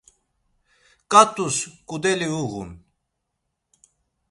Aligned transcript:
Ǩat̆us 1.11 1.57
ǩudeli 1.87 2.27
uğun. 2.41 2.69